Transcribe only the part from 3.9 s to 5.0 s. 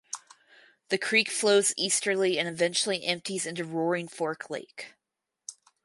Fork Lake.